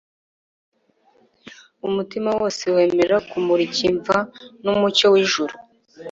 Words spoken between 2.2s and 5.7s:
wose wemera kumurikimva n'umucyo w'ijuru,